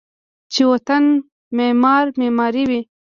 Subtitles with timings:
[0.53, 1.03] چې و طن
[1.57, 2.81] معمار، معمار وی